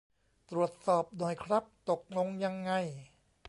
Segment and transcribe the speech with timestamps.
[0.49, 2.71] ตรวจสอบหน่อยครับ ตกลงยังไง